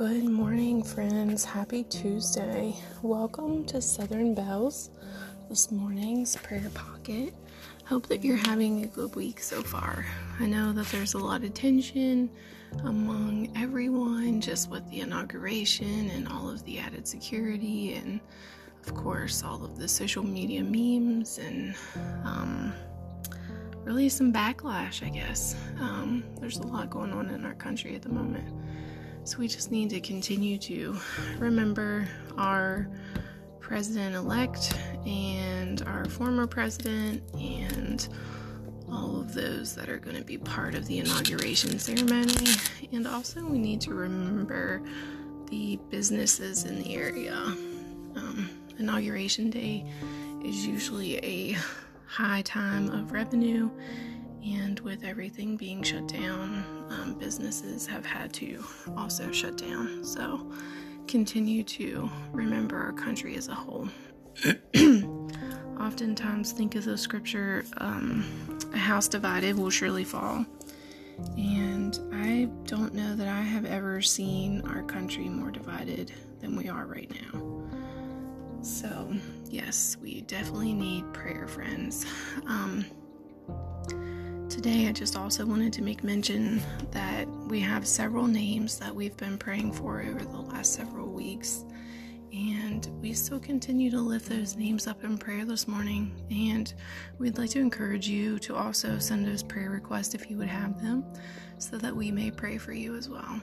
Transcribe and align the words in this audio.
Good 0.00 0.24
morning, 0.24 0.82
friends. 0.82 1.44
Happy 1.44 1.84
Tuesday. 1.84 2.74
Welcome 3.02 3.66
to 3.66 3.82
Southern 3.82 4.34
Bells, 4.34 4.88
this 5.50 5.70
morning's 5.70 6.36
prayer 6.36 6.70
pocket. 6.72 7.34
Hope 7.84 8.06
that 8.06 8.24
you're 8.24 8.38
having 8.48 8.82
a 8.82 8.86
good 8.86 9.14
week 9.14 9.40
so 9.40 9.60
far. 9.60 10.06
I 10.38 10.46
know 10.46 10.72
that 10.72 10.86
there's 10.86 11.12
a 11.12 11.18
lot 11.18 11.44
of 11.44 11.52
tension 11.52 12.30
among 12.84 13.52
everyone 13.54 14.40
just 14.40 14.70
with 14.70 14.88
the 14.88 15.00
inauguration 15.00 16.08
and 16.12 16.26
all 16.28 16.48
of 16.48 16.64
the 16.64 16.78
added 16.78 17.06
security, 17.06 17.92
and 17.92 18.20
of 18.86 18.94
course, 18.94 19.44
all 19.44 19.62
of 19.62 19.78
the 19.78 19.86
social 19.86 20.22
media 20.22 20.64
memes 20.64 21.36
and 21.36 21.74
um, 22.24 22.72
really 23.84 24.08
some 24.08 24.32
backlash, 24.32 25.06
I 25.06 25.10
guess. 25.10 25.56
Um, 25.78 26.24
there's 26.40 26.56
a 26.56 26.66
lot 26.66 26.88
going 26.88 27.12
on 27.12 27.28
in 27.28 27.44
our 27.44 27.54
country 27.54 27.94
at 27.96 28.00
the 28.00 28.08
moment. 28.08 28.48
So 29.24 29.38
we 29.38 29.48
just 29.48 29.70
need 29.70 29.90
to 29.90 30.00
continue 30.00 30.58
to 30.58 30.96
remember 31.38 32.08
our 32.36 32.88
president 33.60 34.16
elect 34.16 34.76
and 35.06 35.82
our 35.82 36.04
former 36.06 36.46
president 36.46 37.22
and 37.34 38.08
all 38.90 39.20
of 39.20 39.34
those 39.34 39.74
that 39.76 39.88
are 39.88 39.98
going 39.98 40.16
to 40.16 40.24
be 40.24 40.36
part 40.36 40.74
of 40.74 40.86
the 40.86 40.98
inauguration 40.98 41.78
ceremony. 41.78 42.34
And 42.92 43.06
also, 43.06 43.44
we 43.44 43.58
need 43.58 43.80
to 43.82 43.94
remember 43.94 44.82
the 45.48 45.78
businesses 45.90 46.64
in 46.64 46.82
the 46.82 46.94
area. 46.94 47.36
Um, 47.36 48.50
inauguration 48.78 49.50
day 49.50 49.84
is 50.44 50.66
usually 50.66 51.18
a 51.18 51.56
high 52.06 52.42
time 52.42 52.90
of 52.90 53.12
revenue 53.12 53.70
and 54.44 54.80
with 54.80 55.04
everything 55.04 55.56
being 55.56 55.82
shut 55.82 56.08
down, 56.08 56.64
um, 56.90 57.14
businesses 57.18 57.86
have 57.86 58.06
had 58.06 58.32
to 58.34 58.64
also 58.96 59.30
shut 59.32 59.56
down. 59.56 60.04
So 60.04 60.50
continue 61.06 61.62
to 61.64 62.10
remember 62.32 62.78
our 62.78 62.92
country 62.92 63.36
as 63.36 63.48
a 63.48 63.54
whole. 63.54 63.88
Oftentimes, 65.80 66.52
think 66.52 66.74
of 66.74 66.84
the 66.84 66.96
scripture 66.96 67.64
um, 67.78 68.24
a 68.72 68.78
house 68.78 69.08
divided 69.08 69.56
will 69.56 69.70
surely 69.70 70.04
fall. 70.04 70.44
And 71.36 71.98
I 72.12 72.48
don't 72.64 72.94
know 72.94 73.14
that 73.16 73.28
I 73.28 73.40
have 73.40 73.64
ever 73.64 74.00
seen 74.00 74.62
our 74.66 74.82
country 74.82 75.28
more 75.28 75.50
divided 75.50 76.12
than 76.40 76.56
we 76.56 76.68
are 76.68 76.86
right 76.86 77.10
now. 77.32 77.62
So, 78.62 79.14
yes, 79.46 79.96
we 80.00 80.22
definitely 80.22 80.72
need 80.72 81.12
prayer, 81.12 81.46
friends. 81.46 82.06
Um, 82.46 82.84
Today, 84.50 84.88
I 84.88 84.92
just 84.92 85.16
also 85.16 85.46
wanted 85.46 85.72
to 85.74 85.82
make 85.82 86.02
mention 86.02 86.60
that 86.90 87.28
we 87.46 87.60
have 87.60 87.86
several 87.86 88.26
names 88.26 88.80
that 88.80 88.92
we've 88.92 89.16
been 89.16 89.38
praying 89.38 89.72
for 89.72 90.02
over 90.02 90.24
the 90.24 90.40
last 90.40 90.74
several 90.74 91.06
weeks. 91.06 91.64
And 92.32 92.88
we 93.00 93.12
still 93.12 93.38
continue 93.38 93.92
to 93.92 94.00
lift 94.00 94.28
those 94.28 94.56
names 94.56 94.88
up 94.88 95.04
in 95.04 95.18
prayer 95.18 95.44
this 95.44 95.68
morning. 95.68 96.12
And 96.32 96.74
we'd 97.18 97.38
like 97.38 97.50
to 97.50 97.60
encourage 97.60 98.08
you 98.08 98.40
to 98.40 98.56
also 98.56 98.98
send 98.98 99.28
us 99.28 99.40
prayer 99.40 99.70
requests 99.70 100.14
if 100.14 100.28
you 100.28 100.36
would 100.38 100.48
have 100.48 100.82
them, 100.82 101.04
so 101.58 101.78
that 101.78 101.94
we 101.94 102.10
may 102.10 102.32
pray 102.32 102.58
for 102.58 102.72
you 102.72 102.96
as 102.96 103.08
well. 103.08 103.40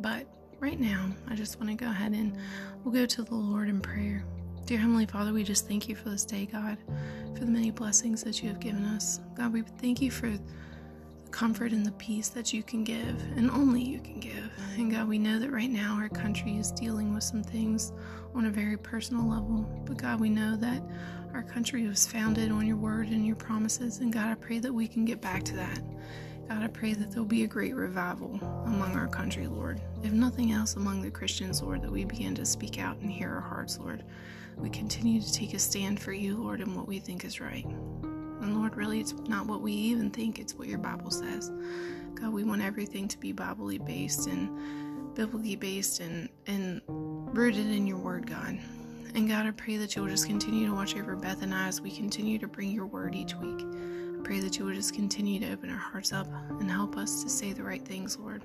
But 0.00 0.26
right 0.60 0.78
now, 0.78 1.08
I 1.28 1.34
just 1.34 1.58
want 1.58 1.70
to 1.70 1.82
go 1.82 1.90
ahead 1.90 2.12
and 2.12 2.36
we'll 2.84 2.92
go 2.92 3.06
to 3.06 3.22
the 3.22 3.34
Lord 3.34 3.70
in 3.70 3.80
prayer. 3.80 4.22
Dear 4.66 4.78
Heavenly 4.78 5.06
Father, 5.06 5.32
we 5.32 5.44
just 5.44 5.66
thank 5.66 5.88
you 5.88 5.96
for 5.96 6.10
this 6.10 6.26
day, 6.26 6.44
God, 6.46 6.76
for 7.34 7.44
the 7.44 7.50
many 7.50 7.70
blessings 7.70 8.22
that 8.24 8.42
you 8.42 8.48
have 8.48 8.60
given 8.60 8.84
us. 8.84 9.20
God, 9.34 9.52
we 9.52 9.62
thank 9.62 10.00
you 10.00 10.10
for 10.10 10.28
the 10.28 10.40
comfort 11.30 11.72
and 11.72 11.86
the 11.86 11.92
peace 11.92 12.28
that 12.28 12.52
you 12.52 12.62
can 12.62 12.84
give, 12.84 13.20
and 13.36 13.50
only 13.50 13.82
you 13.82 14.00
can 14.00 14.20
give. 14.20 14.50
And 14.76 14.90
God, 14.90 15.08
we 15.08 15.18
know 15.18 15.38
that 15.38 15.50
right 15.50 15.70
now 15.70 15.94
our 15.94 16.08
country 16.08 16.56
is 16.56 16.72
dealing 16.72 17.14
with 17.14 17.22
some 17.22 17.42
things 17.42 17.92
on 18.34 18.46
a 18.46 18.50
very 18.50 18.76
personal 18.76 19.28
level. 19.28 19.68
But 19.86 19.96
God, 19.96 20.20
we 20.20 20.28
know 20.28 20.56
that 20.56 20.82
our 21.32 21.42
country 21.42 21.86
was 21.86 22.06
founded 22.06 22.50
on 22.50 22.66
your 22.66 22.76
word 22.76 23.08
and 23.08 23.26
your 23.26 23.36
promises. 23.36 23.98
And 23.98 24.12
God, 24.12 24.26
I 24.26 24.34
pray 24.34 24.58
that 24.58 24.72
we 24.72 24.88
can 24.88 25.04
get 25.04 25.20
back 25.20 25.44
to 25.44 25.56
that. 25.56 25.80
God, 26.48 26.62
I 26.62 26.68
pray 26.68 26.94
that 26.94 27.12
there'll 27.12 27.24
be 27.24 27.44
a 27.44 27.48
great 27.48 27.76
revival 27.76 28.38
among 28.66 28.96
our 28.96 29.06
country, 29.06 29.46
Lord. 29.46 29.80
If 30.02 30.12
nothing 30.12 30.50
else, 30.50 30.74
among 30.74 31.00
the 31.00 31.10
Christians, 31.10 31.62
Lord, 31.62 31.82
that 31.82 31.92
we 31.92 32.04
begin 32.04 32.34
to 32.34 32.44
speak 32.44 32.80
out 32.80 32.98
and 32.98 33.10
hear 33.10 33.30
our 33.30 33.40
hearts, 33.40 33.78
Lord 33.78 34.02
we 34.56 34.70
continue 34.70 35.20
to 35.20 35.32
take 35.32 35.54
a 35.54 35.58
stand 35.58 36.00
for 36.00 36.12
you, 36.12 36.36
Lord, 36.36 36.60
and 36.60 36.76
what 36.76 36.86
we 36.86 36.98
think 36.98 37.24
is 37.24 37.40
right. 37.40 37.64
And 37.64 38.56
Lord, 38.56 38.76
really, 38.76 39.00
it's 39.00 39.12
not 39.12 39.46
what 39.46 39.60
we 39.60 39.72
even 39.72 40.10
think, 40.10 40.38
it's 40.38 40.54
what 40.54 40.68
your 40.68 40.78
Bible 40.78 41.10
says. 41.10 41.50
God, 42.14 42.32
we 42.32 42.44
want 42.44 42.62
everything 42.62 43.08
to 43.08 43.18
be 43.18 43.32
Biblically 43.32 43.78
based 43.78 44.26
and 44.26 45.14
biblically 45.14 45.56
based 45.56 46.00
and, 46.00 46.28
and 46.46 46.80
rooted 46.88 47.66
in 47.66 47.86
your 47.86 47.98
word, 47.98 48.26
God. 48.26 48.58
And 49.14 49.28
God, 49.28 49.46
I 49.46 49.50
pray 49.50 49.76
that 49.76 49.96
you'll 49.96 50.06
just 50.06 50.26
continue 50.26 50.68
to 50.68 50.74
watch 50.74 50.96
over 50.96 51.16
Beth 51.16 51.42
and 51.42 51.54
I 51.54 51.66
as 51.66 51.80
we 51.80 51.90
continue 51.90 52.38
to 52.38 52.46
bring 52.46 52.70
your 52.70 52.86
word 52.86 53.14
each 53.14 53.34
week. 53.34 53.60
I 53.60 54.22
pray 54.22 54.40
that 54.40 54.58
you 54.58 54.64
will 54.64 54.74
just 54.74 54.94
continue 54.94 55.40
to 55.40 55.52
open 55.52 55.70
our 55.70 55.76
hearts 55.76 56.12
up 56.12 56.28
and 56.48 56.70
help 56.70 56.96
us 56.96 57.22
to 57.22 57.28
say 57.28 57.52
the 57.52 57.62
right 57.62 57.84
things, 57.84 58.16
Lord. 58.16 58.44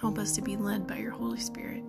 Help 0.00 0.18
us 0.18 0.32
to 0.32 0.42
be 0.42 0.56
led 0.56 0.86
by 0.86 0.96
your 0.96 1.12
Holy 1.12 1.38
Spirit. 1.38 1.84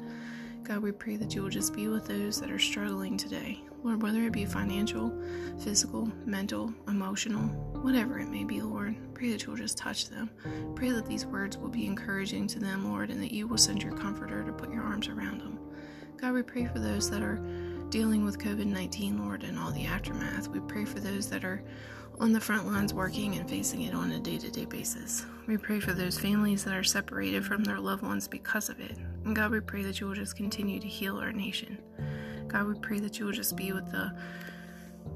God, 0.68 0.80
we 0.80 0.92
pray 0.92 1.16
that 1.18 1.36
you 1.36 1.44
will 1.44 1.52
just 1.52 1.76
be 1.76 1.88
with 1.88 2.08
those 2.08 2.42
that 2.42 2.50
are 2.50 2.58
struggling 2.58 3.18
today. 3.18 3.62
Lord, 3.84 4.02
whether 4.02 4.24
it 4.24 4.34
be 4.34 4.46
financial, 4.46 5.14
physical, 5.60 6.12
mental, 6.26 6.74
emotional, 6.88 7.44
whatever 7.84 8.18
it 8.18 8.30
may 8.30 8.44
be, 8.44 8.64
Lord, 8.64 8.96
pray 9.14 9.30
that 9.30 9.44
you 9.44 9.52
will 9.52 9.58
just 9.58 9.78
touch 9.78 10.10
them. 10.10 10.28
Pray 10.74 10.90
that 10.90 11.06
these 11.06 11.28
words 11.28 11.56
will 11.56 11.70
be 11.70 11.86
encouraging 11.86 12.48
to 12.48 12.60
them, 12.60 12.92
Lord, 12.92 13.12
and 13.12 13.22
that 13.22 13.32
you 13.32 13.46
will 13.46 13.60
send 13.60 13.84
your 13.84 13.96
comforter 13.96 14.44
to 14.44 14.52
put 14.52 14.74
your 14.74 14.82
arms 14.82 15.08
around 15.08 15.40
them. 15.40 15.60
God, 16.18 16.34
we 16.34 16.42
pray 16.42 16.66
for 16.66 16.80
those 16.80 17.12
that 17.12 17.22
are 17.22 17.40
dealing 17.90 18.26
with 18.26 18.40
COVID 18.40 18.66
19, 18.66 19.24
Lord, 19.24 19.44
and 19.44 19.60
all 19.60 19.70
the 19.70 19.86
aftermath. 19.86 20.48
We 20.48 20.62
pray 20.62 20.86
for 20.86 21.00
those 21.00 21.30
that 21.30 21.46
are 21.46 21.64
on 22.20 22.34
the 22.34 22.42
front 22.42 22.66
lines 22.66 22.92
working 22.92 23.36
and 23.36 23.48
facing 23.48 23.84
it 23.84 23.94
on 23.94 24.14
a 24.14 24.20
day 24.20 24.40
to 24.40 24.50
day 24.50 24.66
basis. 24.66 25.28
We 25.46 25.58
pray 25.58 25.80
for 25.80 25.94
those 25.94 26.20
families 26.20 26.64
that 26.64 26.74
are 26.74 26.84
separated 26.84 27.46
from 27.46 27.64
their 27.64 27.80
loved 27.80 28.02
ones 28.02 28.28
because 28.28 28.70
of 28.70 28.80
it. 28.80 28.98
And 29.26 29.36
God, 29.36 29.52
we 29.52 29.60
pray 29.60 29.82
that 29.84 30.00
you 30.00 30.08
will 30.08 30.16
just 30.16 30.36
continue 30.36 30.80
to 30.80 30.88
heal 30.88 31.18
our 31.18 31.34
nation. 31.34 31.80
God, 32.48 32.68
we 32.68 32.76
pray 32.76 33.00
that 33.00 33.20
you 33.20 33.26
will 33.26 33.34
just 33.34 33.58
be 33.58 33.74
with 33.74 33.92
the 33.92 34.16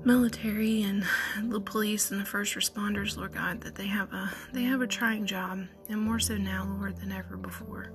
military 0.03 0.81
and 0.81 1.03
the 1.43 1.61
police 1.61 2.11
and 2.11 2.19
the 2.19 2.25
first 2.25 2.55
responders, 2.55 3.17
Lord 3.17 3.33
God, 3.33 3.61
that 3.61 3.75
they 3.75 3.87
have 3.87 4.11
a 4.13 4.31
they 4.51 4.63
have 4.63 4.81
a 4.81 4.87
trying 4.87 5.25
job, 5.25 5.65
and 5.89 6.01
more 6.01 6.19
so 6.19 6.37
now, 6.37 6.67
Lord, 6.79 6.97
than 6.97 7.11
ever 7.11 7.37
before. 7.37 7.91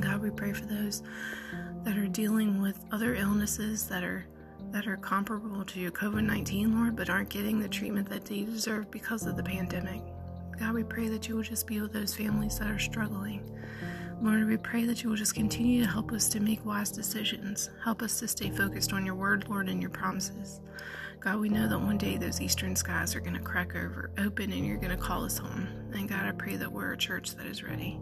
God, 0.00 0.22
we 0.22 0.30
pray 0.30 0.52
for 0.52 0.66
those 0.66 1.02
that 1.84 1.96
are 1.96 2.08
dealing 2.08 2.60
with 2.60 2.78
other 2.92 3.14
illnesses 3.14 3.86
that 3.88 4.04
are 4.04 4.26
that 4.70 4.86
are 4.86 4.96
comparable 4.96 5.64
to 5.64 5.90
COVID 5.90 6.24
19, 6.24 6.78
Lord, 6.78 6.96
but 6.96 7.10
aren't 7.10 7.30
getting 7.30 7.60
the 7.60 7.68
treatment 7.68 8.08
that 8.10 8.24
they 8.24 8.42
deserve 8.42 8.90
because 8.90 9.26
of 9.26 9.36
the 9.36 9.42
pandemic. 9.42 10.02
God, 10.58 10.74
we 10.74 10.84
pray 10.84 11.08
that 11.08 11.28
you 11.28 11.36
will 11.36 11.42
just 11.42 11.66
be 11.66 11.80
with 11.80 11.92
those 11.92 12.14
families 12.14 12.58
that 12.58 12.70
are 12.70 12.78
struggling. 12.78 13.40
Lord, 14.22 14.46
we 14.48 14.56
pray 14.56 14.84
that 14.86 15.02
you 15.02 15.10
will 15.10 15.16
just 15.16 15.34
continue 15.34 15.82
to 15.82 15.90
help 15.90 16.12
us 16.12 16.28
to 16.30 16.40
make 16.40 16.64
wise 16.64 16.90
decisions. 16.90 17.70
Help 17.82 18.00
us 18.00 18.18
to 18.20 18.28
stay 18.28 18.50
focused 18.50 18.92
on 18.92 19.04
your 19.04 19.14
word, 19.14 19.48
Lord, 19.48 19.68
and 19.68 19.80
your 19.80 19.90
promises. 19.90 20.60
God, 21.20 21.40
we 21.40 21.48
know 21.48 21.68
that 21.68 21.78
one 21.78 21.98
day 21.98 22.16
those 22.16 22.40
eastern 22.40 22.76
skies 22.76 23.14
are 23.14 23.20
going 23.20 23.34
to 23.34 23.40
crack 23.40 23.74
over, 23.74 24.10
open, 24.18 24.52
and 24.52 24.66
you're 24.66 24.76
going 24.78 24.96
to 24.96 25.02
call 25.02 25.24
us 25.24 25.38
home. 25.38 25.68
And 25.92 26.08
God, 26.08 26.24
I 26.24 26.32
pray 26.32 26.56
that 26.56 26.70
we're 26.70 26.92
a 26.92 26.96
church 26.96 27.34
that 27.36 27.46
is 27.46 27.62
ready. 27.62 27.98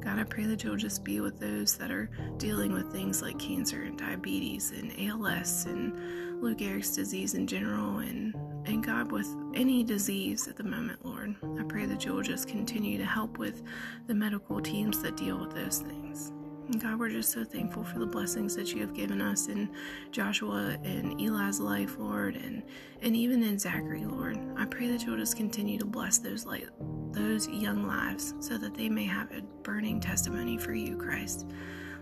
God, 0.00 0.18
I 0.18 0.24
pray 0.24 0.44
that 0.44 0.62
you'll 0.62 0.76
just 0.76 1.02
be 1.02 1.20
with 1.20 1.38
those 1.38 1.76
that 1.76 1.90
are 1.90 2.10
dealing 2.36 2.72
with 2.72 2.92
things 2.92 3.20
like 3.20 3.38
cancer 3.38 3.82
and 3.82 3.98
diabetes 3.98 4.70
and 4.70 4.92
ALS 5.08 5.66
and 5.66 6.42
Lou 6.42 6.54
Gehrig's 6.54 6.94
disease 6.94 7.34
in 7.34 7.46
general, 7.46 7.98
and, 7.98 8.34
and 8.68 8.84
God, 8.84 9.10
with 9.10 9.34
any 9.54 9.82
disease 9.82 10.46
at 10.46 10.56
the 10.56 10.64
moment, 10.64 11.04
Lord. 11.04 11.34
I 11.58 11.62
pray 11.64 11.86
that 11.86 12.04
you'll 12.04 12.22
just 12.22 12.48
continue 12.48 12.98
to 12.98 13.04
help 13.04 13.38
with 13.38 13.62
the 14.06 14.14
medical 14.14 14.60
teams 14.60 15.02
that 15.02 15.16
deal 15.16 15.38
with 15.38 15.54
those 15.54 15.78
things. 15.78 16.32
And 16.66 16.80
God, 16.82 16.98
we're 16.98 17.08
just 17.08 17.32
so 17.32 17.44
thankful 17.44 17.82
for 17.82 17.98
the 17.98 18.06
blessings 18.06 18.54
that 18.56 18.74
you 18.74 18.82
have 18.82 18.92
given 18.92 19.22
us 19.22 19.48
in 19.48 19.70
Joshua 20.12 20.76
and 20.84 21.18
Eli's 21.18 21.60
life, 21.60 21.96
Lord, 21.98 22.36
and, 22.36 22.62
and 23.00 23.16
even 23.16 23.42
in 23.42 23.58
Zachary, 23.58 24.04
Lord. 24.04 24.38
I 24.56 24.66
pray 24.66 24.88
that 24.88 25.02
you'll 25.02 25.16
just 25.16 25.36
continue 25.36 25.78
to 25.78 25.86
bless 25.86 26.18
those 26.18 26.44
light, 26.44 26.68
those 27.12 27.48
young 27.48 27.86
lives 27.86 28.34
so 28.40 28.58
that 28.58 28.74
they 28.74 28.90
may 28.90 29.04
have 29.04 29.32
a 29.32 29.40
burning 29.62 29.98
testimony 29.98 30.58
for 30.58 30.74
you, 30.74 30.98
Christ. 30.98 31.46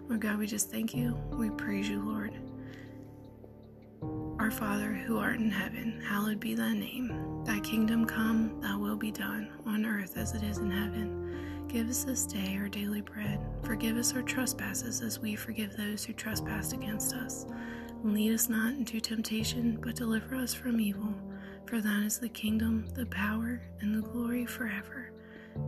Lord 0.08 0.20
God, 0.20 0.38
we 0.38 0.48
just 0.48 0.70
thank 0.70 0.94
you. 0.94 1.14
We 1.30 1.50
praise 1.50 1.88
you, 1.88 2.00
Lord. 2.00 2.34
Our 4.46 4.52
Father, 4.52 4.93
who 4.93 5.19
art 5.19 5.40
in 5.40 5.50
heaven, 5.50 6.00
hallowed 6.08 6.38
be 6.38 6.54
thy 6.54 6.72
name. 6.72 7.43
Thy 7.44 7.58
kingdom 7.58 8.04
come, 8.04 8.60
thy 8.60 8.76
will 8.76 8.94
be 8.94 9.10
done, 9.10 9.50
on 9.66 9.84
earth 9.84 10.16
as 10.16 10.34
it 10.34 10.44
is 10.44 10.58
in 10.58 10.70
heaven. 10.70 11.66
Give 11.66 11.88
us 11.88 12.04
this 12.04 12.26
day 12.26 12.56
our 12.60 12.69
daily 12.69 13.00
bread. 13.00 13.40
Forgive 13.64 13.96
us 13.96 14.14
our 14.14 14.22
trespasses 14.22 15.00
as 15.00 15.19
we 15.19 15.34
forgive 15.34 15.76
those 15.76 16.04
who 16.04 16.12
trespass 16.12 16.75
against 16.75 17.12
us. 17.12 17.44
And 18.04 18.14
lead 18.14 18.34
us 18.34 18.48
not 18.48 18.75
into 18.75 19.00
temptation, 19.00 19.81
but 19.82 19.96
deliver 19.96 20.37
us 20.37 20.54
from 20.54 20.81
evil. 20.81 21.12
For 21.64 21.81
thine 21.81 22.04
is 22.04 22.20
the 22.20 22.28
kingdom, 22.28 22.87
the 22.94 23.06
power, 23.06 23.60
and 23.81 23.96
the 23.96 24.08
glory 24.08 24.46
forever. 24.46 25.10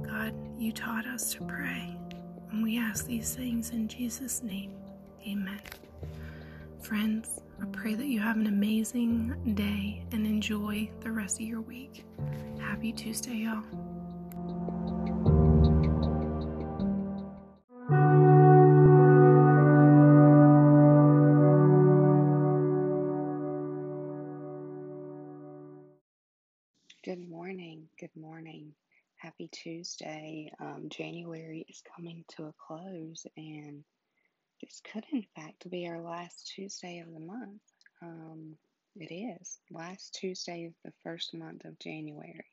God, 0.04 0.32
you 0.56 0.70
taught 0.70 1.04
us 1.04 1.32
to 1.32 1.44
pray. 1.46 1.96
And 2.52 2.62
we 2.62 2.78
ask 2.78 3.06
these 3.06 3.34
things 3.34 3.70
in 3.70 3.88
Jesus' 3.88 4.40
name. 4.44 4.70
Amen. 5.26 5.58
Friends, 6.82 7.40
I 7.60 7.66
pray 7.66 7.94
that 7.94 8.06
you 8.06 8.20
have 8.20 8.36
an 8.36 8.46
amazing 8.46 9.54
day 9.54 10.06
and 10.12 10.24
enjoy 10.26 10.90
the 11.00 11.10
rest 11.10 11.40
of 11.40 11.46
your 11.46 11.60
week. 11.60 12.04
Happy 12.58 12.92
Tuesday, 12.92 13.34
y'all. 13.34 13.62
Good 27.04 27.28
morning. 27.28 27.88
Good 27.98 28.16
morning. 28.16 28.72
Happy 29.16 29.48
Tuesday. 29.52 30.50
Um, 30.60 30.88
January 30.88 31.66
is 31.68 31.82
coming 31.94 32.24
to 32.36 32.44
a 32.44 32.54
close, 32.58 33.26
and 33.36 33.84
this 34.60 34.80
could, 34.92 35.04
in 35.12 35.24
fact, 35.36 35.70
be 35.70 35.86
our 35.86 36.00
last 36.00 36.52
Tuesday 36.54 36.98
of 36.98 37.12
the 37.12 37.20
month. 37.20 37.62
Um, 38.02 38.56
it 38.96 39.12
is. 39.12 39.58
Last 39.70 40.14
Tuesday 40.14 40.64
of 40.64 40.72
the 40.84 40.92
first 41.02 41.34
month 41.34 41.64
of 41.64 41.78
January. 41.78 42.44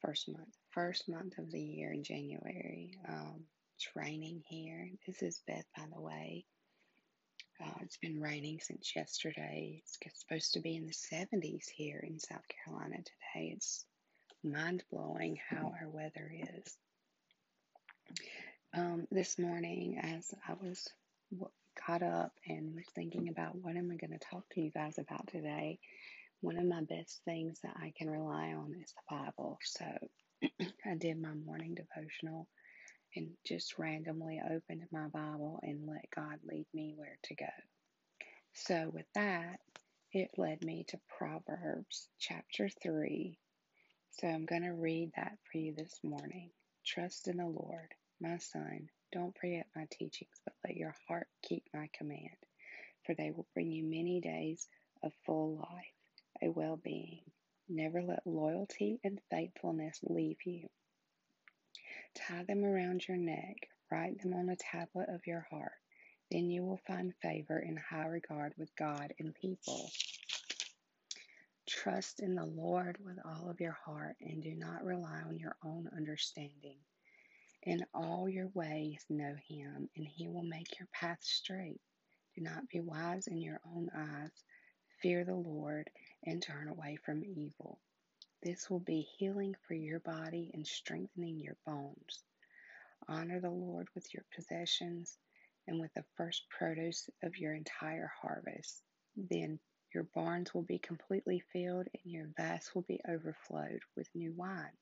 First 0.00 0.28
month. 0.28 0.56
First 0.70 1.08
month 1.08 1.38
of 1.38 1.50
the 1.50 1.60
year 1.60 1.92
in 1.92 2.04
January. 2.04 2.98
Um, 3.08 3.44
it's 3.76 3.88
raining 3.96 4.42
here. 4.46 4.90
This 5.06 5.22
is 5.22 5.40
Beth, 5.46 5.66
by 5.76 5.84
the 5.92 6.00
way. 6.00 6.44
Uh, 7.62 7.78
it's 7.82 7.98
been 7.98 8.20
raining 8.20 8.60
since 8.60 8.94
yesterday. 8.94 9.82
It's 9.82 9.98
supposed 10.20 10.54
to 10.54 10.60
be 10.60 10.76
in 10.76 10.86
the 10.86 10.92
70s 10.92 11.68
here 11.68 12.02
in 12.06 12.18
South 12.18 12.44
Carolina 12.48 12.96
today. 12.98 13.52
It's 13.54 13.84
mind 14.42 14.84
blowing 14.90 15.38
how 15.48 15.74
our 15.80 15.88
weather 15.88 16.32
is. 16.32 16.76
Um, 18.72 19.08
this 19.10 19.38
morning, 19.38 19.98
as 20.00 20.32
I 20.48 20.52
was 20.62 20.86
caught 21.76 22.02
up 22.04 22.32
and 22.46 22.74
was 22.76 22.86
thinking 22.94 23.28
about 23.28 23.56
what 23.56 23.76
am 23.76 23.90
I 23.90 23.96
going 23.96 24.16
to 24.18 24.26
talk 24.30 24.44
to 24.52 24.60
you 24.60 24.70
guys 24.70 24.98
about 24.98 25.26
today, 25.26 25.80
one 26.40 26.56
of 26.56 26.64
my 26.64 26.82
best 26.82 27.20
things 27.24 27.58
that 27.64 27.76
I 27.76 27.92
can 27.98 28.08
rely 28.08 28.52
on 28.52 28.74
is 28.80 28.92
the 28.92 29.16
Bible. 29.16 29.58
So 29.64 29.86
I 30.86 30.94
did 30.96 31.20
my 31.20 31.34
morning 31.34 31.74
devotional 31.74 32.46
and 33.16 33.30
just 33.46 33.78
randomly 33.78 34.40
opened 34.44 34.84
my 34.92 35.08
Bible 35.08 35.60
and 35.64 35.88
let 35.88 36.08
God 36.14 36.38
lead 36.44 36.66
me 36.72 36.94
where 36.96 37.18
to 37.24 37.34
go. 37.34 37.46
So, 38.54 38.90
with 38.92 39.06
that, 39.14 39.60
it 40.12 40.30
led 40.38 40.64
me 40.64 40.84
to 40.88 41.00
Proverbs 41.18 42.08
chapter 42.20 42.68
3. 42.82 43.38
So, 44.12 44.28
I'm 44.28 44.46
going 44.46 44.62
to 44.62 44.72
read 44.74 45.12
that 45.16 45.38
for 45.50 45.58
you 45.58 45.74
this 45.76 45.98
morning. 46.04 46.50
Trust 46.86 47.28
in 47.28 47.38
the 47.38 47.46
Lord, 47.46 47.94
my 48.20 48.38
son. 48.38 48.88
Don't 49.12 49.36
forget 49.38 49.66
my 49.74 49.86
teachings, 49.90 50.40
but 50.44 50.54
let 50.64 50.76
your 50.76 50.94
heart 51.08 51.26
keep 51.42 51.64
my 51.74 51.88
command, 51.96 52.36
for 53.04 53.14
they 53.14 53.30
will 53.30 53.46
bring 53.54 53.72
you 53.72 53.84
many 53.84 54.20
days 54.20 54.68
of 55.02 55.12
full 55.26 55.56
life, 55.56 55.94
a 56.42 56.48
well 56.48 56.76
being. 56.76 57.22
Never 57.68 58.02
let 58.02 58.26
loyalty 58.26 59.00
and 59.04 59.20
faithfulness 59.30 59.98
leave 60.02 60.38
you. 60.44 60.68
Tie 62.14 62.44
them 62.44 62.64
around 62.64 63.06
your 63.06 63.16
neck, 63.16 63.68
write 63.90 64.20
them 64.20 64.34
on 64.34 64.48
a 64.48 64.56
tablet 64.56 65.08
of 65.08 65.26
your 65.26 65.46
heart. 65.50 65.72
Then 66.30 66.50
you 66.50 66.64
will 66.64 66.80
find 66.86 67.14
favor 67.22 67.58
and 67.58 67.78
high 67.78 68.06
regard 68.06 68.52
with 68.56 68.74
God 68.76 69.12
and 69.18 69.34
people. 69.34 69.90
Trust 71.68 72.20
in 72.20 72.34
the 72.34 72.44
Lord 72.46 72.98
with 73.04 73.18
all 73.24 73.48
of 73.48 73.60
your 73.60 73.78
heart 73.84 74.16
and 74.20 74.42
do 74.42 74.54
not 74.54 74.84
rely 74.84 75.22
on 75.26 75.38
your 75.38 75.56
own 75.64 75.88
understanding. 75.96 76.78
In 77.62 77.84
all 77.92 78.26
your 78.26 78.48
ways, 78.48 79.04
know 79.10 79.34
Him, 79.46 79.90
and 79.94 80.06
He 80.08 80.28
will 80.28 80.42
make 80.42 80.78
your 80.78 80.88
path 80.92 81.22
straight. 81.22 81.80
Do 82.34 82.40
not 82.40 82.68
be 82.68 82.80
wise 82.80 83.26
in 83.26 83.42
your 83.42 83.60
own 83.66 83.90
eyes. 83.94 84.44
Fear 85.02 85.24
the 85.24 85.34
Lord 85.34 85.90
and 86.24 86.42
turn 86.42 86.68
away 86.68 86.96
from 86.96 87.24
evil. 87.24 87.78
This 88.42 88.70
will 88.70 88.80
be 88.80 89.02
healing 89.02 89.54
for 89.68 89.74
your 89.74 90.00
body 90.00 90.50
and 90.54 90.66
strengthening 90.66 91.38
your 91.38 91.56
bones. 91.66 92.24
Honor 93.08 93.40
the 93.40 93.50
Lord 93.50 93.88
with 93.94 94.12
your 94.14 94.24
possessions 94.34 95.18
and 95.66 95.78
with 95.78 95.92
the 95.94 96.04
first 96.16 96.48
produce 96.48 97.10
of 97.22 97.36
your 97.36 97.54
entire 97.54 98.10
harvest. 98.22 98.82
Then 99.16 99.60
your 99.92 100.04
barns 100.14 100.54
will 100.54 100.62
be 100.62 100.78
completely 100.78 101.40
filled 101.52 101.88
and 101.92 102.12
your 102.12 102.28
vats 102.36 102.74
will 102.74 102.82
be 102.82 103.00
overflowed 103.06 103.80
with 103.96 104.08
new 104.14 104.32
wine. 104.32 104.76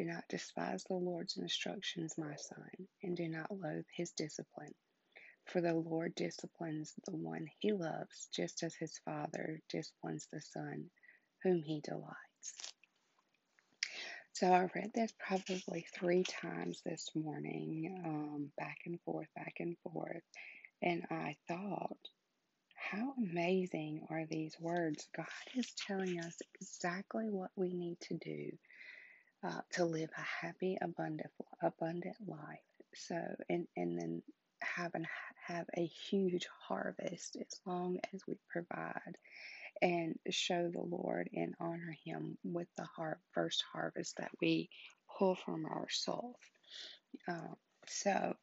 Do 0.00 0.06
not 0.06 0.24
despise 0.30 0.82
the 0.84 0.94
Lord's 0.94 1.36
instructions, 1.36 2.16
my 2.16 2.34
son, 2.34 2.88
and 3.02 3.14
do 3.14 3.28
not 3.28 3.50
loathe 3.50 3.84
his 3.94 4.10
discipline. 4.12 4.72
For 5.44 5.60
the 5.60 5.74
Lord 5.74 6.14
disciplines 6.14 6.94
the 7.04 7.14
one 7.14 7.50
he 7.58 7.72
loves, 7.72 8.30
just 8.32 8.62
as 8.62 8.74
his 8.74 8.96
father 9.04 9.60
disciplines 9.68 10.26
the 10.32 10.40
son 10.40 10.90
whom 11.42 11.62
he 11.62 11.82
delights. 11.82 12.72
So 14.32 14.50
I 14.50 14.70
read 14.74 14.92
this 14.94 15.12
probably 15.18 15.86
three 15.94 16.24
times 16.24 16.80
this 16.82 17.10
morning, 17.14 18.02
um, 18.02 18.52
back 18.56 18.78
and 18.86 18.98
forth, 19.02 19.28
back 19.34 19.56
and 19.60 19.76
forth. 19.82 20.22
And 20.80 21.04
I 21.10 21.36
thought, 21.46 21.98
how 22.74 23.12
amazing 23.18 24.06
are 24.08 24.24
these 24.24 24.58
words? 24.58 25.06
God 25.14 25.26
is 25.54 25.70
telling 25.86 26.20
us 26.20 26.38
exactly 26.54 27.28
what 27.28 27.50
we 27.54 27.74
need 27.74 28.00
to 28.08 28.14
do 28.14 28.56
uh, 29.42 29.60
to 29.72 29.84
live 29.84 30.10
a 30.16 30.46
happy, 30.46 30.76
abundant, 30.80 31.30
abundant 31.62 32.16
life. 32.26 32.60
So, 32.94 33.16
and 33.48 33.66
and 33.76 33.98
then 33.98 34.22
have 34.62 34.94
an, 34.94 35.06
have 35.46 35.66
a 35.76 35.86
huge 35.86 36.46
harvest 36.68 37.36
as 37.40 37.60
long 37.66 37.98
as 38.12 38.22
we 38.26 38.36
provide 38.48 39.16
and 39.82 40.18
show 40.30 40.68
the 40.68 40.82
Lord 40.82 41.30
and 41.34 41.54
honor 41.60 41.96
Him 42.04 42.38
with 42.44 42.68
the 42.76 42.84
har- 42.96 43.20
first 43.32 43.64
harvest 43.72 44.16
that 44.18 44.30
we 44.40 44.70
pull 45.18 45.34
from 45.36 45.66
our 45.66 45.88
soul. 45.90 46.36
Uh, 47.28 47.54
so, 47.86 48.34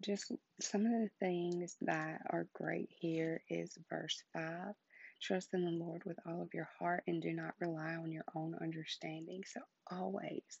just 0.00 0.32
some 0.60 0.86
of 0.86 0.92
the 0.92 1.10
things 1.20 1.76
that 1.82 2.22
are 2.30 2.46
great 2.54 2.88
here 3.00 3.42
is 3.48 3.78
verse 3.90 4.22
5 4.32 4.74
trust 5.20 5.54
in 5.54 5.64
the 5.64 5.84
Lord 5.84 6.02
with 6.04 6.18
all 6.26 6.42
of 6.42 6.54
your 6.54 6.68
heart 6.78 7.04
and 7.06 7.22
do 7.22 7.32
not 7.32 7.54
rely 7.60 7.94
on 7.94 8.12
your 8.12 8.24
own 8.34 8.56
understanding. 8.60 9.42
So, 9.46 9.60
always, 9.90 10.60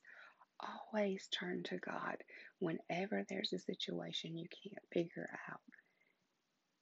always 0.60 1.28
turn 1.28 1.62
to 1.64 1.78
God 1.78 2.16
whenever 2.58 3.24
there's 3.28 3.52
a 3.52 3.58
situation 3.58 4.36
you 4.38 4.46
can't 4.62 4.84
figure 4.92 5.30
out 5.50 5.60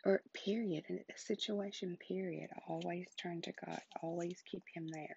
or 0.05 0.23
period, 0.33 0.85
a 0.88 1.19
situation, 1.19 1.97
period. 2.07 2.49
Always 2.69 3.09
turn 3.21 3.43
to 3.43 3.52
God, 3.67 3.81
always 4.02 4.43
keep 4.50 4.62
Him 4.75 4.87
there. 4.88 5.17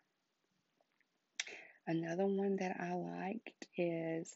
Another 1.87 2.25
one 2.25 2.57
that 2.57 2.77
I 2.79 2.93
liked 2.93 3.65
is, 3.77 4.35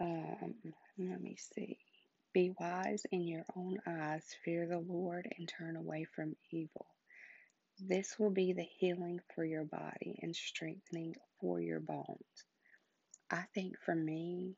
um, 0.00 0.54
let 0.98 1.20
me 1.20 1.36
see. 1.54 1.78
Be 2.32 2.52
wise 2.60 3.04
in 3.10 3.26
your 3.26 3.44
own 3.56 3.78
eyes, 3.86 4.24
fear 4.44 4.66
the 4.66 4.78
Lord, 4.78 5.28
and 5.38 5.48
turn 5.48 5.76
away 5.76 6.06
from 6.14 6.36
evil. 6.50 6.86
This 7.80 8.18
will 8.18 8.30
be 8.30 8.52
the 8.52 8.62
healing 8.78 9.20
for 9.34 9.44
your 9.44 9.64
body 9.64 10.18
and 10.22 10.34
strengthening 10.34 11.14
for 11.40 11.60
your 11.60 11.80
bones. 11.80 12.44
I 13.30 13.44
think 13.54 13.78
for 13.84 13.94
me, 13.94 14.56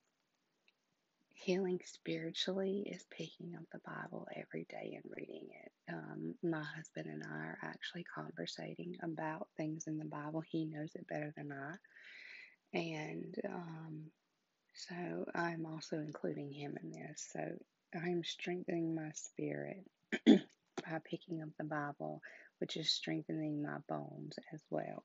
healing 1.34 1.80
spiritually 1.84 2.86
is 2.90 3.04
picking 3.10 3.54
up 3.56 3.64
the 3.72 3.80
Bible 3.80 4.28
every 4.36 4.66
day 4.68 4.98
and 5.02 5.12
reading 5.16 5.48
it. 5.64 5.72
Um, 5.92 6.34
my 6.42 6.62
husband 6.62 7.06
and 7.08 7.22
I 7.24 7.36
are 7.36 7.58
actually 7.62 8.04
conversating 8.14 8.96
about 9.02 9.48
things 9.56 9.86
in 9.86 9.98
the 9.98 10.04
Bible. 10.04 10.42
He 10.42 10.66
knows 10.66 10.92
it 10.94 11.08
better 11.08 11.32
than 11.36 11.52
I. 11.52 11.74
And 12.78 13.34
um, 13.48 14.04
so 14.74 15.26
I'm 15.34 15.66
also 15.66 15.98
including 15.98 16.52
him 16.52 16.76
in 16.82 16.90
this. 16.92 17.28
So 17.32 17.40
I'm 17.94 18.22
strengthening 18.24 18.94
my 18.94 19.10
spirit 19.14 19.84
by 20.82 20.98
picking 21.04 21.42
up 21.42 21.48
the 21.58 21.64
Bible, 21.64 22.20
which 22.58 22.76
is 22.76 22.92
strengthening 22.92 23.62
my 23.62 23.78
bones 23.88 24.38
as 24.52 24.60
well. 24.70 25.02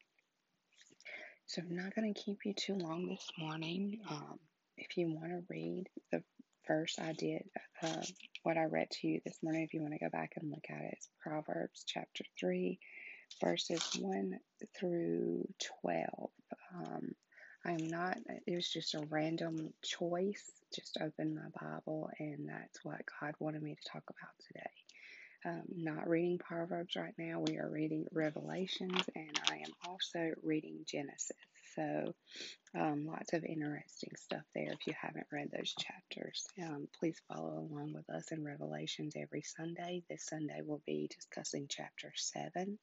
So 1.47 1.61
I'm 1.61 1.75
not 1.75 1.95
going 1.95 2.13
to 2.13 2.19
keep 2.19 2.39
you 2.45 2.53
too 2.53 2.75
long 2.75 3.07
this 3.07 3.27
morning. 3.37 3.99
Um, 4.09 4.39
if 4.77 4.97
you 4.97 5.09
want 5.09 5.31
to 5.31 5.43
read 5.49 5.85
the 6.11 6.23
verse 6.67 6.97
I 6.99 7.13
did, 7.13 7.43
uh, 7.83 8.01
what 8.43 8.57
I 8.57 8.65
read 8.65 8.89
to 8.91 9.07
you 9.07 9.21
this 9.25 9.37
morning, 9.43 9.63
if 9.63 9.73
you 9.73 9.81
want 9.81 9.93
to 9.93 9.99
go 9.99 10.09
back 10.09 10.33
and 10.37 10.49
look 10.49 10.65
at 10.69 10.81
it, 10.83 10.93
it's 10.93 11.09
Proverbs 11.21 11.83
chapter 11.87 12.23
3, 12.39 12.79
verses 13.43 13.81
1 13.99 14.39
through 14.77 15.47
12. 15.83 16.29
Um, 16.75 17.11
I'm 17.65 17.87
not, 17.87 18.17
it 18.45 18.55
was 18.55 18.69
just 18.69 18.93
a 18.95 19.05
random 19.09 19.73
choice. 19.83 20.43
Just 20.73 20.97
opened 21.01 21.35
my 21.35 21.49
Bible, 21.61 22.09
and 22.19 22.49
that's 22.49 22.83
what 22.83 23.01
God 23.21 23.33
wanted 23.39 23.63
me 23.63 23.75
to 23.75 23.91
talk 23.91 24.03
about 24.09 24.33
today. 24.47 24.84
Um, 25.45 25.61
not 25.75 26.09
reading 26.09 26.39
Proverbs 26.39 26.95
right 26.95 27.13
now. 27.19 27.39
We 27.39 27.57
are 27.59 27.69
reading 27.69 28.07
Revelations, 28.11 29.03
and 29.15 29.39
I 29.47 29.57
am 29.57 29.71
also 29.87 30.31
reading 30.41 30.79
Genesis. 30.87 31.37
So, 31.75 32.15
um, 32.73 33.05
lots 33.05 33.33
of 33.33 33.43
interesting 33.45 34.09
stuff 34.15 34.41
there. 34.55 34.71
If 34.71 34.87
you 34.87 34.93
haven't 34.99 35.27
read 35.31 35.51
those 35.51 35.75
chapters, 35.77 36.47
um, 36.63 36.87
please 36.99 37.21
follow 37.27 37.59
along 37.59 37.93
with 37.93 38.09
us 38.09 38.31
in 38.31 38.43
Revelations 38.43 39.13
every 39.15 39.43
Sunday. 39.43 40.01
This 40.09 40.25
Sunday 40.25 40.61
we'll 40.63 40.81
be 40.87 41.09
discussing 41.15 41.67
chapter 41.69 42.11
7. 42.15 42.79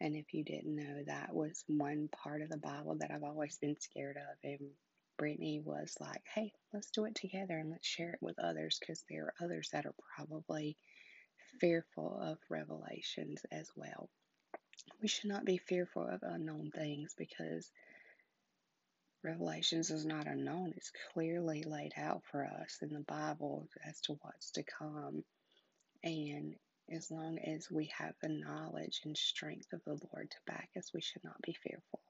And 0.00 0.16
if 0.16 0.32
you 0.32 0.44
didn't 0.44 0.74
know, 0.74 1.02
that 1.06 1.34
was 1.34 1.62
one 1.66 2.08
part 2.08 2.40
of 2.40 2.48
the 2.48 2.56
Bible 2.56 2.96
that 3.00 3.10
I've 3.10 3.22
always 3.22 3.58
been 3.58 3.78
scared 3.78 4.16
of. 4.16 4.38
And 4.44 4.70
Brittany 5.18 5.60
was 5.62 5.94
like, 6.00 6.22
hey, 6.34 6.52
let's 6.72 6.90
do 6.90 7.04
it 7.04 7.14
together 7.14 7.58
and 7.58 7.70
let's 7.70 7.86
share 7.86 8.12
it 8.14 8.18
with 8.22 8.38
others 8.38 8.78
because 8.80 9.04
there 9.10 9.26
are 9.26 9.44
others 9.44 9.68
that 9.72 9.84
are 9.84 9.94
probably 10.16 10.78
fearful 11.60 12.18
of 12.20 12.38
revelations 12.50 13.44
as 13.52 13.70
well. 13.76 14.08
We 15.02 15.08
should 15.08 15.30
not 15.30 15.44
be 15.44 15.58
fearful 15.58 16.06
of 16.06 16.22
unknown 16.22 16.70
things 16.74 17.14
because 17.16 17.70
Revelations 19.24 19.90
is 19.90 20.06
not 20.06 20.28
unknown. 20.28 20.74
It's 20.76 20.92
clearly 21.12 21.64
laid 21.64 21.92
out 21.98 22.22
for 22.32 22.46
us 22.46 22.78
in 22.82 22.94
the 22.94 23.00
Bible 23.02 23.68
as 23.84 24.00
to 24.02 24.14
what's 24.22 24.52
to 24.52 24.64
come. 24.64 25.24
And 26.04 26.56
as 26.90 27.10
long 27.10 27.38
as 27.38 27.70
we 27.70 27.92
have 27.98 28.14
the 28.22 28.30
knowledge 28.30 29.00
and 29.04 29.16
strength 29.16 29.72
of 29.72 29.82
the 29.84 29.98
Lord 30.12 30.30
to 30.30 30.36
back 30.46 30.70
us, 30.76 30.92
we 30.94 31.02
should 31.02 31.24
not 31.24 31.40
be 31.42 31.54
fearful. 31.54 32.00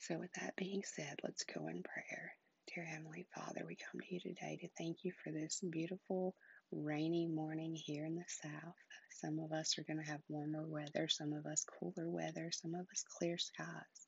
So, 0.00 0.18
with 0.18 0.32
that 0.34 0.56
being 0.56 0.82
said, 0.84 1.20
let's 1.24 1.44
go 1.44 1.68
in 1.68 1.82
prayer. 1.82 2.34
Dear 2.74 2.84
Heavenly 2.84 3.26
Father, 3.34 3.64
we 3.66 3.76
come 3.76 4.00
to 4.00 4.14
you 4.14 4.20
today 4.20 4.58
to 4.62 4.68
thank 4.78 5.04
you 5.04 5.12
for 5.24 5.32
this 5.32 5.60
beautiful 5.60 6.34
rainy 6.72 7.26
morning 7.26 7.74
here 7.74 8.06
in 8.06 8.16
the 8.16 8.24
South. 8.26 8.74
Some 9.10 9.38
of 9.38 9.52
us 9.52 9.78
are 9.78 9.84
going 9.84 10.02
to 10.02 10.10
have 10.10 10.20
warmer 10.28 10.64
weather, 10.66 11.08
some 11.08 11.32
of 11.32 11.46
us 11.46 11.64
cooler 11.64 12.08
weather, 12.08 12.50
some 12.52 12.74
of 12.74 12.86
us 12.92 13.04
clear 13.18 13.38
skies. 13.38 14.06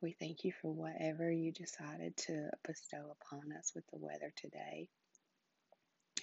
We 0.00 0.16
thank 0.18 0.44
you 0.44 0.52
for 0.60 0.72
whatever 0.72 1.30
you 1.30 1.52
decided 1.52 2.16
to 2.28 2.50
bestow 2.66 3.14
upon 3.20 3.52
us 3.58 3.72
with 3.74 3.84
the 3.92 3.98
weather 3.98 4.32
today. 4.36 4.88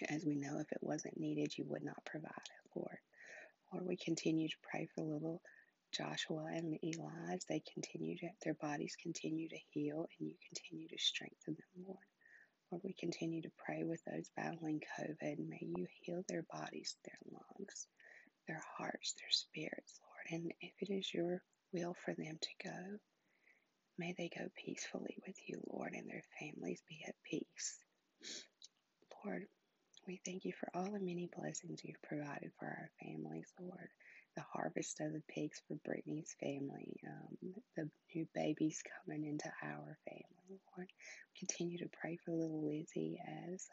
As 0.09 0.25
we 0.25 0.35
know, 0.35 0.59
if 0.59 0.71
it 0.71 0.79
wasn't 0.81 1.19
needed, 1.19 1.57
you 1.57 1.65
would 1.67 1.83
not 1.83 2.03
provide 2.05 2.31
it, 2.31 2.71
Lord. 2.75 2.97
Lord, 3.71 3.85
we 3.87 3.97
continue 3.97 4.47
to 4.49 4.55
pray 4.63 4.87
for 4.95 5.03
little 5.03 5.41
Joshua 5.93 6.45
and 6.53 6.77
Eli 6.83 7.33
as 7.33 7.45
they 7.45 7.61
continue 7.73 8.17
to, 8.17 8.29
their 8.43 8.55
bodies 8.55 8.95
continue 9.01 9.49
to 9.49 9.59
heal 9.71 10.07
and 10.19 10.29
you 10.29 10.35
continue 10.47 10.87
to 10.87 10.97
strengthen 10.97 11.55
them, 11.55 11.85
Lord. 11.87 11.97
Lord, 12.71 12.83
we 12.83 12.93
continue 12.93 13.41
to 13.41 13.51
pray 13.65 13.83
with 13.83 14.01
those 14.05 14.29
battling 14.35 14.81
COVID. 14.99 15.37
May 15.39 15.61
you 15.61 15.87
heal 16.01 16.23
their 16.27 16.45
bodies, 16.51 16.95
their 17.03 17.17
lungs, 17.31 17.87
their 18.47 18.61
hearts, 18.77 19.13
their 19.13 19.31
spirits, 19.31 19.99
Lord. 20.05 20.41
And 20.41 20.53
if 20.61 20.73
it 20.81 20.93
is 20.93 21.13
your 21.13 21.41
will 21.73 21.95
for 22.05 22.13
them 22.13 22.37
to 22.39 22.67
go, 22.69 22.97
may 23.97 24.13
they 24.17 24.29
go 24.37 24.45
peacefully 24.63 25.17
with 25.25 25.35
you, 25.47 25.59
Lord, 25.67 25.93
and 25.93 26.07
their 26.09 26.23
families 26.39 26.81
be 26.87 27.03
at 27.07 27.15
peace. 27.29 27.79
Lord, 29.25 29.45
we 30.07 30.21
thank 30.25 30.45
you 30.45 30.53
for 30.59 30.69
all 30.73 30.91
the 30.91 30.99
many 30.99 31.29
blessings 31.35 31.81
you've 31.83 32.01
provided 32.03 32.51
for 32.59 32.67
our 32.67 32.89
families, 33.01 33.51
Lord 33.59 33.89
the 34.35 34.45
harvest 34.53 34.99
of 35.01 35.11
the 35.11 35.21
pigs 35.27 35.61
for 35.67 35.75
Brittany's 35.85 36.35
family, 36.39 36.95
um, 37.07 37.53
the 37.75 37.89
new 38.15 38.25
babies 38.33 38.81
coming 39.05 39.25
into 39.25 39.51
our 39.63 39.97
family, 40.07 40.59
Lord. 40.77 40.89
Continue 41.59 41.79
to 41.79 41.89
pray 42.01 42.17
for 42.23 42.31
little 42.31 42.69
Lizzie 42.69 43.19
as 43.51 43.67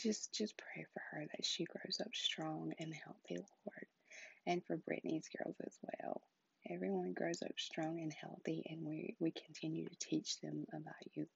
just 0.00 0.32
just 0.32 0.56
pray 0.56 0.86
for 0.94 1.02
her 1.10 1.26
that 1.36 1.44
she 1.44 1.64
grows 1.66 2.00
up 2.00 2.08
strong 2.14 2.72
and 2.78 2.94
healthy, 2.94 3.36
Lord, 3.36 3.86
and 4.46 4.64
for 4.64 4.78
Brittany's 4.78 5.28
girls 5.36 5.56
as 5.66 5.76
well. 5.82 6.22
Everyone 6.70 7.12
grows 7.12 7.42
up 7.42 7.52
strong 7.58 8.00
and 8.00 8.10
healthy, 8.10 8.64
and 8.70 8.86
we, 8.86 9.16
we 9.20 9.32
continue 9.32 9.86
to 9.86 9.96
teach 10.00 10.40
them 10.40 10.64
about 10.72 10.94
you, 11.12 11.26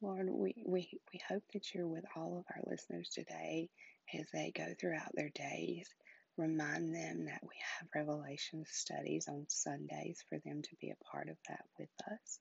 Lord. 0.00 0.28
Lord, 0.28 0.30
we, 0.30 0.54
we, 0.64 1.00
we 1.12 1.20
hope 1.28 1.42
that 1.54 1.74
you're 1.74 1.88
with 1.88 2.04
all 2.14 2.38
of 2.38 2.44
our 2.54 2.62
listeners 2.70 3.08
today 3.08 3.68
as 4.14 4.26
they 4.32 4.52
go 4.54 4.66
throughout 4.80 5.10
their 5.14 5.30
days. 5.30 5.88
Remind 6.36 6.94
them 6.94 7.24
that 7.24 7.42
we 7.42 7.56
have 7.80 7.88
Revelation 7.96 8.64
studies 8.70 9.26
on 9.26 9.46
Sundays 9.48 10.22
for 10.28 10.38
them 10.44 10.62
to 10.62 10.76
be 10.80 10.90
a 10.90 11.04
part 11.10 11.28
of 11.28 11.36
that 11.48 11.64
with 11.80 11.88
us. 12.12 12.38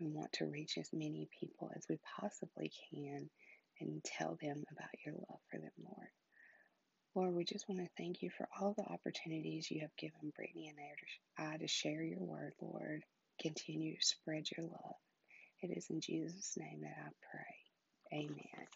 We 0.00 0.08
want 0.08 0.32
to 0.34 0.46
reach 0.46 0.78
as 0.78 0.90
many 0.92 1.28
people 1.40 1.70
as 1.76 1.86
we 1.88 1.98
possibly 2.20 2.72
can 2.92 3.30
and 3.80 4.04
tell 4.04 4.38
them 4.40 4.64
about 4.72 4.90
your 5.04 5.14
love 5.14 5.40
for 5.50 5.58
them, 5.58 5.70
Lord. 5.84 6.08
Lord, 7.14 7.34
we 7.34 7.44
just 7.44 7.68
want 7.68 7.80
to 7.80 7.90
thank 7.96 8.22
you 8.22 8.30
for 8.30 8.48
all 8.60 8.74
the 8.76 8.84
opportunities 8.84 9.70
you 9.70 9.80
have 9.80 9.96
given 9.96 10.32
Brittany 10.36 10.68
and 10.68 11.48
I 11.52 11.56
to 11.56 11.68
share 11.68 12.02
your 12.02 12.20
word, 12.20 12.52
Lord. 12.60 13.02
Continue 13.40 13.96
to 13.96 14.06
spread 14.06 14.46
your 14.56 14.66
love. 14.66 14.96
It 15.62 15.76
is 15.76 15.86
in 15.90 16.00
Jesus' 16.00 16.56
name 16.56 16.82
that 16.82 16.96
I 16.96 17.10
pray. 17.32 18.20
Amen. 18.20 18.66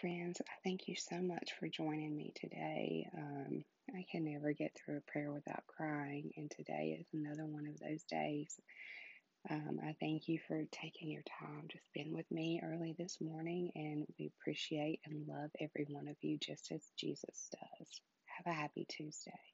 Friends, 0.00 0.40
I 0.42 0.52
thank 0.64 0.88
you 0.88 0.96
so 0.96 1.20
much 1.20 1.52
for 1.60 1.68
joining 1.68 2.16
me 2.16 2.32
today. 2.36 3.08
Um, 3.16 3.64
I 3.94 4.04
can 4.10 4.24
never 4.24 4.52
get 4.52 4.72
through 4.76 4.98
a 4.98 5.12
prayer 5.12 5.32
without 5.32 5.66
crying, 5.68 6.32
and 6.36 6.50
today 6.50 6.98
is 7.00 7.06
another 7.14 7.46
one 7.46 7.66
of 7.66 7.78
those 7.80 8.04
days. 8.04 8.60
Um, 9.50 9.80
I 9.84 9.96
thank 10.00 10.28
you 10.28 10.38
for 10.48 10.64
taking 10.72 11.10
your 11.10 11.24
time 11.40 11.68
to 11.70 11.78
spend 11.88 12.14
with 12.14 12.30
me 12.30 12.62
early 12.64 12.94
this 12.98 13.18
morning, 13.20 13.72
and 13.76 14.06
we 14.18 14.32
appreciate 14.40 15.00
and 15.06 15.26
love 15.28 15.50
every 15.60 15.86
one 15.90 16.08
of 16.08 16.16
you 16.22 16.38
just 16.38 16.72
as 16.72 16.82
Jesus 16.98 17.50
does. 17.52 18.00
Have 18.38 18.46
a 18.52 18.56
happy 18.56 18.86
Tuesday. 18.88 19.49